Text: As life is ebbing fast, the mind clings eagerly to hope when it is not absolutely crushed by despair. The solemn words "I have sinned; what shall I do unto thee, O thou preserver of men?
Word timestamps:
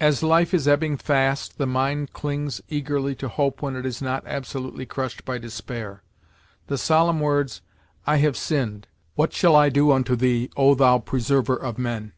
As 0.00 0.22
life 0.22 0.54
is 0.54 0.66
ebbing 0.66 0.96
fast, 0.96 1.58
the 1.58 1.66
mind 1.66 2.14
clings 2.14 2.62
eagerly 2.70 3.14
to 3.16 3.28
hope 3.28 3.60
when 3.60 3.76
it 3.76 3.84
is 3.84 4.00
not 4.00 4.24
absolutely 4.26 4.86
crushed 4.86 5.26
by 5.26 5.36
despair. 5.36 6.02
The 6.68 6.78
solemn 6.78 7.20
words 7.20 7.60
"I 8.06 8.16
have 8.16 8.38
sinned; 8.38 8.88
what 9.14 9.34
shall 9.34 9.54
I 9.54 9.68
do 9.68 9.92
unto 9.92 10.16
thee, 10.16 10.48
O 10.56 10.74
thou 10.74 11.00
preserver 11.00 11.56
of 11.56 11.76
men? 11.76 12.14